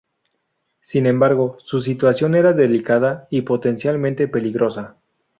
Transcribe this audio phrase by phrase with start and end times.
[0.79, 4.97] Sin embargo, su situación era delicada y potencialmente peligrosa.